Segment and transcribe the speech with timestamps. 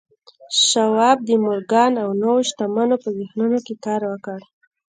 [0.67, 4.39] شواب د مورګان او نورو شتمنو په ذهنونو کې کار وکړ